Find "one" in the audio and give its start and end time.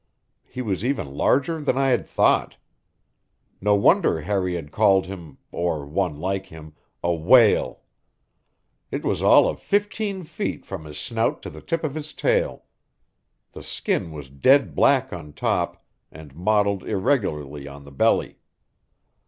5.85-6.19